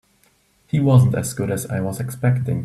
He 0.65 0.79
wasn't 0.79 1.13
as 1.13 1.31
good 1.35 1.51
as 1.51 1.67
I 1.67 1.79
was 1.79 1.99
expecting. 1.99 2.59